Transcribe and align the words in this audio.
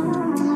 alone. 0.00 0.49